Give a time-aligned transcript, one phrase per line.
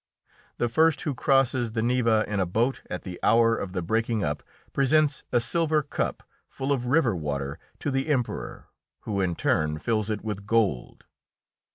[0.57, 4.23] The first who crosses the Neva in a boat at the hour of the breaking
[4.23, 4.41] up
[4.73, 8.69] presents a silver cup, full of river water, to the Emperor,
[9.01, 11.05] who in turn fills it with gold.